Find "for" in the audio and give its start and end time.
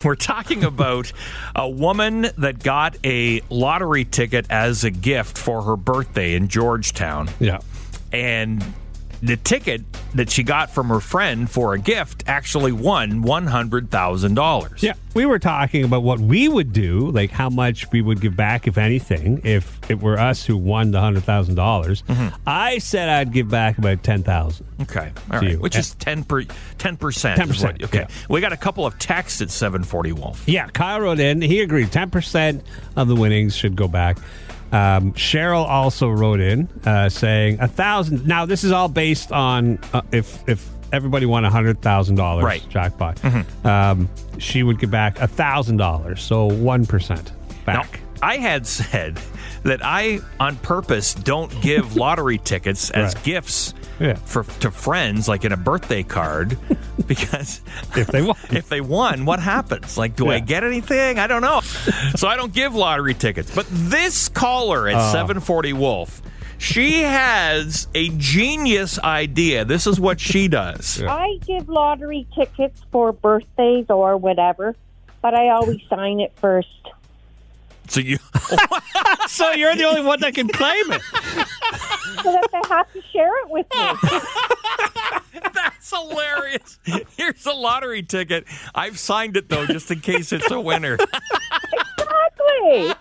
5.36-5.62, 11.50-11.74, 54.14-54.44, 72.90-73.12